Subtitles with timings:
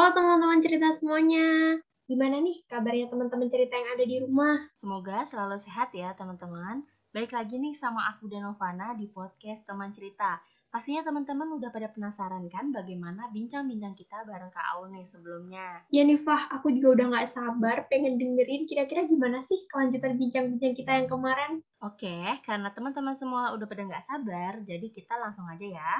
[0.00, 1.76] Halo teman-teman cerita semuanya.
[2.08, 4.56] Gimana nih kabarnya teman-teman cerita yang ada di rumah?
[4.72, 6.88] Semoga selalu sehat ya teman-teman.
[7.12, 10.40] Balik lagi nih sama aku dan Novana di podcast Teman Cerita.
[10.72, 15.84] Pastinya teman-teman udah pada penasaran kan bagaimana bincang-bincang kita bareng Kak Aul nih sebelumnya.
[15.92, 20.80] Ya nih Fah, aku juga udah gak sabar pengen dengerin kira-kira gimana sih kelanjutan bincang-bincang
[20.80, 21.60] kita yang kemarin.
[21.84, 25.92] Oke, karena teman-teman semua udah pada gak sabar, jadi kita langsung aja ya.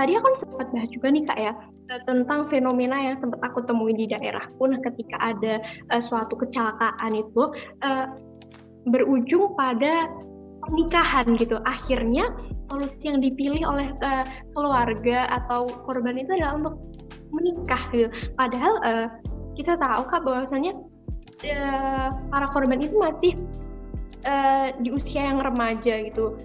[0.00, 1.52] Tadi aku sempat bahas juga nih kak ya
[1.92, 4.64] eh, tentang fenomena yang sempat aku temui di daerahku.
[4.64, 5.60] Nah, ketika ada
[5.92, 7.52] uh, suatu kecelakaan itu
[7.84, 8.08] uh,
[8.88, 10.08] berujung pada
[10.64, 11.60] pernikahan gitu.
[11.68, 12.32] Akhirnya
[12.72, 14.24] solusi yang dipilih oleh uh,
[14.56, 16.74] keluarga atau korban itu adalah untuk
[17.28, 18.08] menikah gitu.
[18.40, 19.06] Padahal uh,
[19.52, 20.72] kita tahu kak bahwasanya
[21.44, 23.36] uh, para korban itu masih
[24.24, 26.40] uh, di usia yang remaja gitu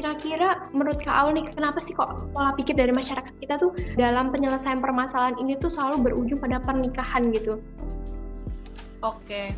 [0.00, 4.32] Kira-kira menurut Kak Aul nih, kenapa sih kok pola pikir dari masyarakat kita tuh dalam
[4.32, 7.60] penyelesaian permasalahan ini tuh selalu berujung pada pernikahan gitu?
[9.04, 9.52] Oke,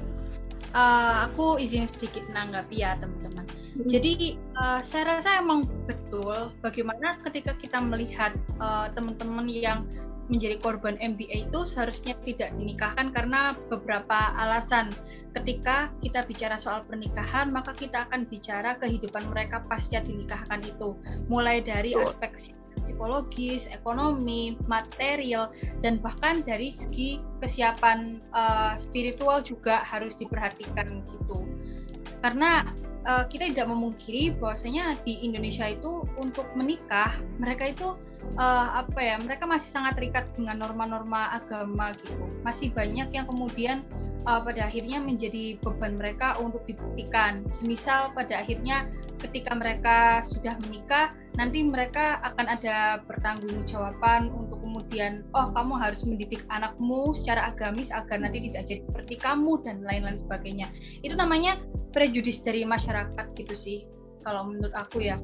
[0.75, 3.47] uh, aku izin sedikit menanggapi ya teman-teman.
[3.47, 3.87] Hmm.
[3.87, 9.87] Jadi uh, saya rasa emang betul bagaimana ketika kita melihat uh, teman-teman yang
[10.31, 14.93] menjadi korban MBA itu seharusnya tidak dinikahkan karena beberapa alasan.
[15.35, 20.95] Ketika kita bicara soal pernikahan, maka kita akan bicara kehidupan mereka pasca dinikahkan itu,
[21.27, 22.39] mulai dari aspek
[22.83, 31.47] psikologis, ekonomi, material, dan bahkan dari segi kesiapan uh, spiritual juga harus diperhatikan gitu.
[32.23, 32.67] Karena
[33.07, 37.95] uh, kita tidak memungkiri bahwasanya di Indonesia itu untuk menikah mereka itu
[38.39, 43.83] uh, apa ya mereka masih sangat terikat dengan norma-norma agama gitu masih banyak yang kemudian
[44.27, 48.87] uh, pada akhirnya menjadi beban mereka untuk dibuktikan semisal pada akhirnya
[49.21, 56.45] ketika mereka sudah menikah nanti mereka akan ada pertanggungjawaban untuk kemudian oh kamu harus mendidik
[56.53, 60.69] anakmu secara agamis agar nanti tidak jadi seperti kamu dan lain-lain sebagainya.
[61.01, 61.61] Itu namanya
[61.93, 63.79] prejudis dari masyarakat gitu sih
[64.25, 65.17] kalau menurut aku ya.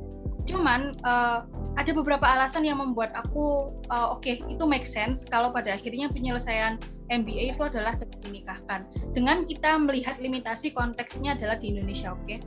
[0.48, 1.44] Cuman uh,
[1.76, 6.08] ada beberapa alasan yang membuat aku uh, oke okay, itu make sense kalau pada akhirnya
[6.08, 8.84] penyelesaian MBA itu adalah dinikahkan.
[9.16, 12.24] Dengan kita melihat limitasi konteksnya adalah di Indonesia oke?
[12.24, 12.38] okay?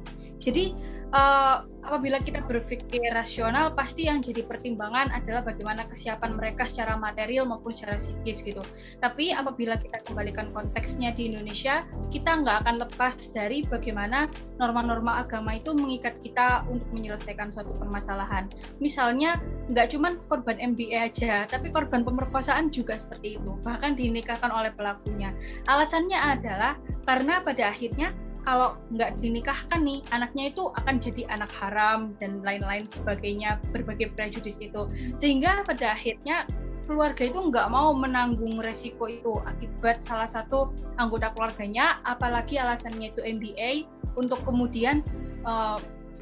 [0.41, 0.73] Jadi
[1.13, 7.49] uh, apabila kita berpikir rasional pasti yang jadi pertimbangan adalah bagaimana kesiapan mereka secara material
[7.49, 8.61] maupun secara psikis gitu.
[9.01, 15.57] Tapi apabila kita kembalikan konteksnya di Indonesia, kita nggak akan lepas dari bagaimana norma-norma agama
[15.57, 18.49] itu mengikat kita untuk menyelesaikan suatu permasalahan.
[18.81, 23.51] Misalnya nggak cuma korban MBA aja, tapi korban pemerkosaan juga seperti itu.
[23.65, 25.33] Bahkan dinikahkan oleh pelakunya.
[25.65, 26.77] Alasannya adalah
[27.09, 32.85] karena pada akhirnya kalau nggak dinikahkan nih anaknya itu akan jadi anak haram dan lain-lain
[32.89, 34.89] sebagainya berbagai prejudis itu.
[35.13, 36.49] Sehingga pada akhirnya
[36.89, 43.21] keluarga itu nggak mau menanggung resiko itu akibat salah satu anggota keluarganya apalagi alasannya itu
[43.21, 43.85] MBA
[44.17, 45.05] untuk kemudian
[45.45, 45.77] uh,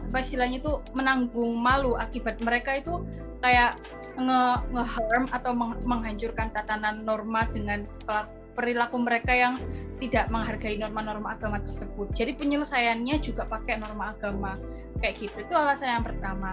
[0.09, 3.03] apa istilahnya itu menanggung malu akibat mereka itu
[3.39, 3.79] kayak
[4.19, 4.41] nge,
[4.75, 5.51] nge harm atau
[5.85, 7.87] menghancurkan tatanan norma dengan
[8.59, 9.55] perilaku mereka yang
[10.03, 12.11] tidak menghargai norma-norma agama tersebut.
[12.11, 14.59] Jadi penyelesaiannya juga pakai norma agama
[14.99, 15.47] kayak gitu.
[15.47, 16.51] Itu alasan yang pertama.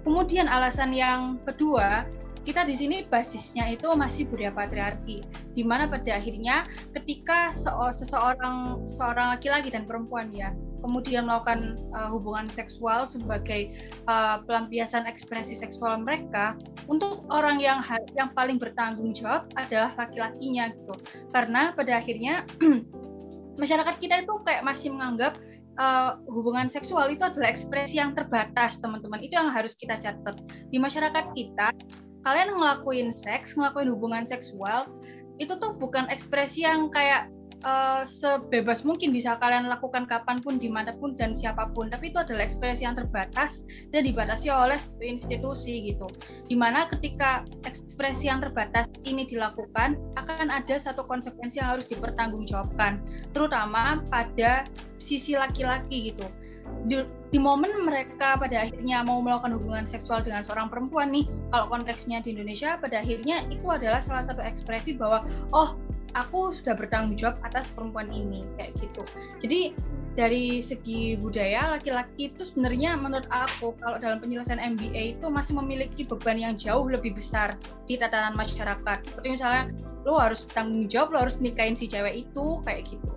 [0.00, 2.08] Kemudian alasan yang kedua,
[2.42, 5.22] kita di sini basisnya itu masih budaya patriarki,
[5.54, 7.54] di mana pada akhirnya ketika
[7.94, 10.50] seseorang seorang laki-laki dan perempuan ya
[10.82, 13.70] kemudian melakukan uh, hubungan seksual sebagai
[14.10, 16.58] uh, pelampiasan ekspresi seksual mereka
[16.90, 17.78] untuk orang yang
[18.18, 20.94] yang paling bertanggung jawab adalah laki-lakinya gitu.
[21.30, 22.42] Karena pada akhirnya
[23.62, 25.38] masyarakat kita itu kayak masih menganggap
[25.78, 29.22] uh, hubungan seksual itu adalah ekspresi yang terbatas teman-teman.
[29.22, 30.34] Itu yang harus kita catat.
[30.68, 31.70] Di masyarakat kita
[32.22, 34.86] kalian ngelakuin seks ngelakuin hubungan seksual
[35.42, 37.26] itu tuh bukan ekspresi yang kayak
[37.66, 41.88] uh, sebebas mungkin bisa kalian lakukan kapan pun, di mana pun dan siapa pun.
[41.88, 46.06] Tapi itu adalah ekspresi yang terbatas dan dibatasi oleh institusi gitu.
[46.46, 53.02] Di mana ketika ekspresi yang terbatas ini dilakukan, akan ada satu konsekuensi yang harus dipertanggungjawabkan,
[53.32, 54.66] terutama pada
[54.98, 56.26] sisi laki-laki gitu.
[56.82, 61.70] Di, di momen mereka pada akhirnya mau melakukan hubungan seksual dengan seorang perempuan nih, kalau
[61.70, 65.22] konteksnya di Indonesia, pada akhirnya itu adalah salah satu ekspresi bahwa
[65.54, 65.78] oh
[66.12, 69.02] aku sudah bertanggung jawab atas perempuan ini kayak gitu.
[69.40, 69.60] Jadi
[70.12, 76.04] dari segi budaya laki-laki itu sebenarnya menurut aku kalau dalam penyelesaian MBA itu masih memiliki
[76.04, 77.56] beban yang jauh lebih besar
[77.88, 78.98] di tatanan masyarakat.
[79.08, 79.72] Seperti misalnya
[80.04, 83.12] lo harus bertanggung jawab lo harus nikahin si cewek itu kayak gitu.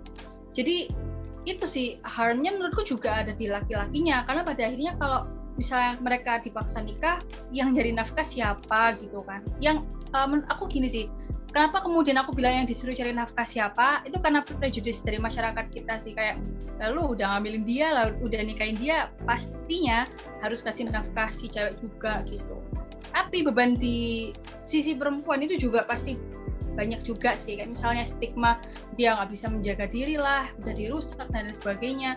[0.56, 0.88] Jadi
[1.46, 4.26] itu sih harmnya menurutku juga ada di laki-lakinya.
[4.26, 7.22] Karena pada akhirnya kalau misalnya mereka dipaksa nikah
[7.56, 9.46] yang jadi nafkah siapa gitu kan.
[9.62, 11.06] Yang um, aku gini sih
[11.56, 14.04] kenapa kemudian aku bilang yang disuruh cari nafkah siapa?
[14.04, 16.12] Itu karena prejudis dari masyarakat kita sih.
[16.12, 16.44] Kayak
[16.84, 20.04] lalu udah ngambilin dia lalu udah nikahin dia pastinya
[20.44, 22.60] harus kasih nafkah si cewek juga gitu.
[23.16, 24.36] Tapi beban di
[24.68, 26.20] sisi perempuan itu juga pasti
[26.76, 28.60] banyak juga sih kayak misalnya stigma
[29.00, 32.12] dia nggak bisa menjaga diri lah udah dirusak dan lain sebagainya.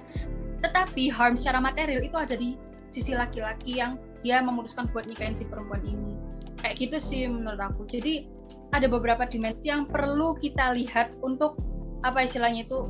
[0.61, 2.59] Tetapi harm secara material itu ada di
[2.91, 3.97] sisi laki-laki yang
[4.27, 6.19] dia memutuskan buat nikahin si perempuan ini.
[6.59, 7.87] Kayak gitu sih menurut aku.
[7.87, 8.27] Jadi
[8.75, 11.57] ada beberapa dimensi yang perlu kita lihat untuk
[12.03, 12.87] apa istilahnya itu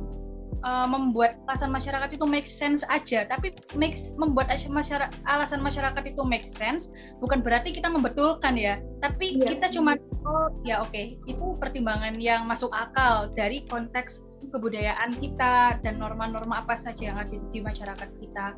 [0.63, 3.25] uh, membuat alasan masyarakat itu make sense aja.
[3.27, 6.91] Tapi make, membuat masyarakat, alasan masyarakat itu make sense
[7.23, 8.79] bukan berarti kita membetulkan ya.
[8.99, 9.55] Tapi yeah.
[9.55, 9.95] kita cuma
[10.27, 16.63] oh ya oke okay, itu pertimbangan yang masuk akal dari konteks kebudayaan kita dan norma-norma
[16.63, 18.55] apa saja yang ada di masyarakat kita.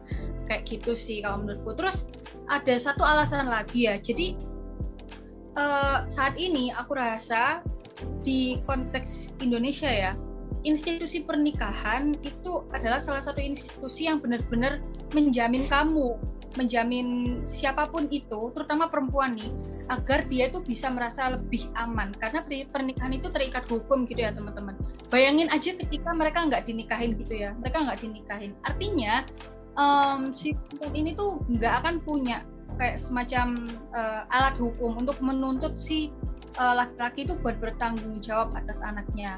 [0.48, 1.78] Kayak gitu sih kalau menurutku.
[1.78, 2.06] Terus
[2.50, 3.98] ada satu alasan lagi ya.
[3.98, 4.38] Jadi
[5.58, 7.66] uh, saat ini aku rasa
[8.26, 10.14] di konteks Indonesia ya
[10.62, 14.82] institusi pernikahan itu adalah salah satu institusi yang benar-benar
[15.12, 16.18] menjamin kamu,
[16.60, 19.50] menjamin siapa pun itu, terutama perempuan nih,
[19.90, 22.14] agar dia itu bisa merasa lebih aman.
[22.20, 24.78] Karena pernikahan itu terikat hukum gitu ya teman-teman.
[25.10, 28.52] Bayangin aja ketika mereka nggak dinikahin gitu ya, mereka nggak dinikahin.
[28.68, 29.26] Artinya
[29.76, 32.44] um, si perempuan ini tuh nggak akan punya
[32.80, 36.10] kayak semacam uh, alat hukum untuk menuntut si
[36.56, 39.36] eh, laki-laki uh, itu buat bertanggung jawab atas anaknya.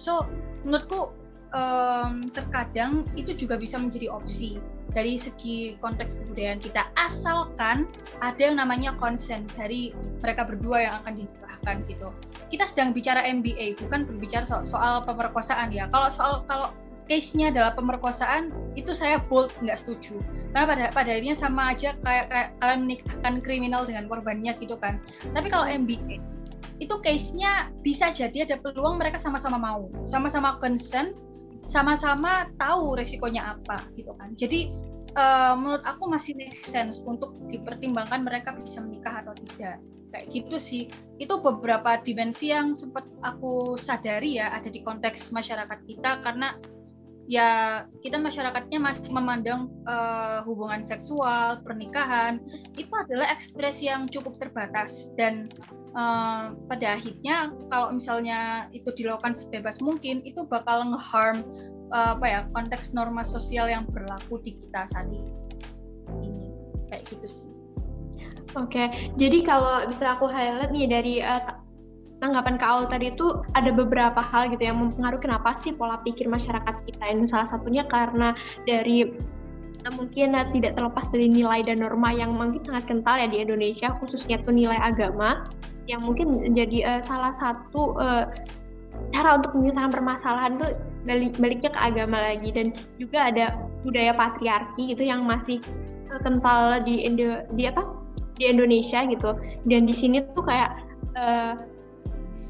[0.00, 0.24] So
[0.64, 1.12] menurutku
[1.52, 4.56] um, terkadang itu juga bisa menjadi opsi.
[4.90, 6.90] Dari segi konteks kebudayaan kita.
[6.98, 7.86] Asalkan
[8.18, 12.10] ada yang namanya konsen dari mereka berdua yang akan dinikahkan gitu.
[12.50, 15.86] Kita sedang bicara MBA bukan berbicara soal, soal pemerkosaan ya.
[15.94, 16.74] Kalau soal kalau
[17.06, 20.18] case-nya adalah pemerkosaan itu saya bold nggak setuju.
[20.50, 24.98] Karena pada pada akhirnya sama aja kayak kayak kalian menikahkan kriminal dengan korbannya gitu kan.
[25.38, 26.18] Tapi kalau MBA
[26.80, 31.12] itu case-nya bisa jadi ada peluang mereka sama-sama mau, sama-sama concern,
[31.60, 34.32] sama-sama tahu resikonya apa gitu kan.
[34.36, 34.72] Jadi
[35.16, 39.80] uh, menurut aku masih make sense untuk dipertimbangkan mereka bisa menikah atau tidak.
[40.10, 40.82] Kayak gitu sih.
[41.22, 46.58] Itu beberapa dimensi yang sempat aku sadari ya ada di konteks masyarakat kita karena
[47.30, 52.42] ya kita masyarakatnya masih memandang uh, hubungan seksual, pernikahan
[52.74, 55.46] itu adalah ekspresi yang cukup terbatas dan
[55.94, 61.46] uh, pada akhirnya kalau misalnya itu dilakukan sebebas mungkin itu bakal ngeharm
[61.94, 65.30] uh, apa ya konteks norma sosial yang berlaku di kita saat ini
[66.90, 67.46] kayak gitu sih.
[68.58, 68.86] Oke, okay.
[69.14, 71.62] jadi kalau bisa aku highlight nih dari uh,
[72.20, 73.26] tanggapan Kak Aul tadi itu
[73.56, 77.26] ada beberapa hal gitu yang mempengaruhi kenapa sih pola pikir masyarakat kita ini.
[77.26, 78.36] Salah satunya karena
[78.68, 79.08] dari
[79.80, 83.40] eh, mungkin uh, tidak terlepas dari nilai dan norma yang mungkin sangat kental ya di
[83.40, 85.48] Indonesia khususnya itu nilai agama
[85.88, 88.28] yang mungkin menjadi uh, salah satu uh,
[89.16, 90.66] cara untuk menyelesaikan permasalahan itu
[91.08, 92.48] balik baliknya ke agama lagi.
[92.52, 95.56] Dan juga ada budaya patriarki gitu yang masih
[96.20, 97.80] kental di Indo di apa?
[98.36, 99.32] Di Indonesia gitu.
[99.64, 100.70] Dan di sini tuh kayak
[101.16, 101.56] uh,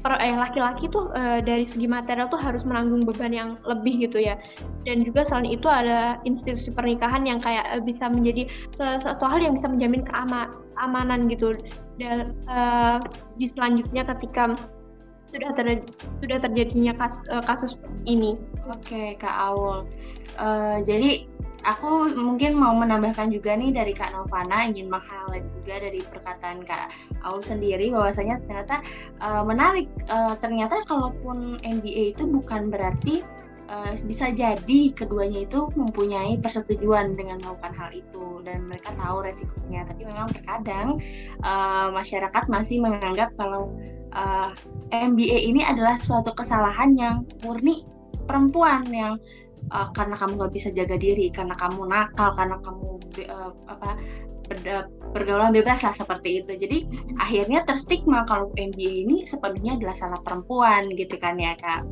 [0.01, 4.17] per, eh laki-laki tuh uh, dari segi material tuh harus menanggung beban yang lebih gitu
[4.17, 4.37] ya
[4.85, 9.53] dan juga selain itu ada institusi pernikahan yang kayak uh, bisa menjadi sesuatu hal yang
[9.61, 11.53] bisa menjamin keamanan gitu
[12.01, 12.97] dan uh,
[13.37, 14.57] di selanjutnya ketika
[15.31, 15.65] sudah ter
[16.19, 18.35] sudah terjadinya kas, uh, kasus ini.
[18.67, 19.87] Oke, Kak Awul.
[20.35, 21.23] Uh, jadi
[21.63, 26.89] aku mungkin mau menambahkan juga nih dari Kak Novana ingin meng-highlight juga dari perkataan Kak
[27.25, 28.81] Aul sendiri bahwasanya ternyata
[29.21, 33.21] uh, menarik uh, ternyata kalaupun MBA itu bukan berarti
[33.71, 39.87] uh, bisa jadi keduanya itu mempunyai persetujuan dengan melakukan hal itu dan mereka tahu resikonya.
[39.87, 40.87] Tapi memang terkadang
[41.45, 43.71] uh, masyarakat masih menganggap kalau
[44.11, 44.51] uh,
[44.91, 47.15] MBA ini adalah suatu kesalahan yang
[47.45, 47.87] murni
[48.27, 49.17] perempuan yang
[49.69, 52.87] uh, karena kamu nggak bisa jaga diri karena kamu nakal karena kamu
[53.29, 53.89] uh, apa
[55.15, 56.51] pergaulan bebas lah seperti itu.
[56.59, 56.77] Jadi
[57.19, 61.87] akhirnya terstigma kalau MBA ini sepenuhnya adalah salah perempuan gitu kan ya kak